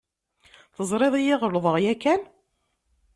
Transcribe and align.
Teẓriḍ-iyi 0.75 1.35
ɣelḍeɣ 1.41 1.75
yakan? 1.83 2.21